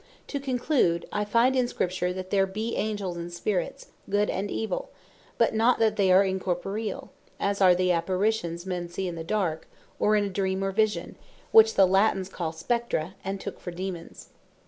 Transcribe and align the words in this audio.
To 0.29 0.39
conclude, 0.39 1.05
I 1.11 1.25
find 1.25 1.55
in 1.55 1.67
Scripture 1.67 2.11
that 2.11 2.31
there 2.31 2.47
be 2.47 2.75
Angels, 2.75 3.17
and 3.17 3.31
Spirits, 3.31 3.89
good 4.09 4.31
and 4.31 4.49
evill; 4.49 4.89
but 5.37 5.53
not 5.53 5.77
that 5.77 5.95
they 5.95 6.11
are 6.11 6.23
Incorporeall, 6.23 7.09
as 7.39 7.61
are 7.61 7.75
the 7.75 7.91
Apparitions 7.91 8.65
men 8.65 8.89
see 8.89 9.07
in 9.07 9.13
the 9.13 9.23
Dark, 9.23 9.67
or 9.99 10.15
in 10.15 10.23
a 10.23 10.29
Dream, 10.29 10.63
or 10.63 10.71
Vision; 10.71 11.17
which 11.51 11.75
the 11.75 11.85
Latines 11.85 12.29
call 12.29 12.51
Spectra, 12.51 13.13
and 13.23 13.39
took 13.39 13.59
for 13.59 13.69
Daemons. 13.69 14.29